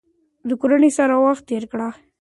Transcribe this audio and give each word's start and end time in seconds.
د 0.47 0.49
کورنۍ 0.61 0.91
سره 0.97 1.15
وخت 1.25 1.43
تیر 1.49 1.63
کړئ. 1.71 1.91